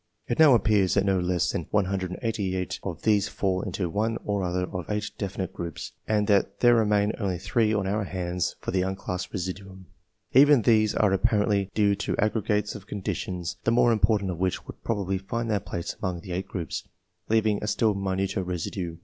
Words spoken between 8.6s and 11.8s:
for the unclassed residuimi. Even these are apparently